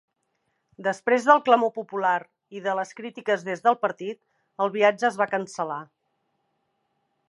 Després 0.87 1.27
del 1.31 1.41
clamor 1.49 1.71
popular 1.75 2.15
i 2.59 2.63
de 2.69 2.75
les 2.81 2.95
crítiques 3.01 3.45
des 3.51 3.63
del 3.69 3.79
partit, 3.87 4.21
el 4.67 4.77
viatge 4.81 5.09
es 5.15 5.25
va 5.25 5.33
cancel·lar. 5.39 5.83